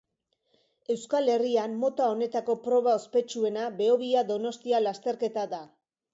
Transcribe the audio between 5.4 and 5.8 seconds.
da.